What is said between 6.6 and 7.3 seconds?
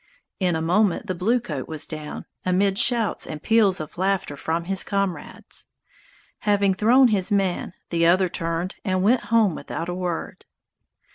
thrown